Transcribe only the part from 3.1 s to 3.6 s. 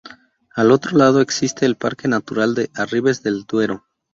del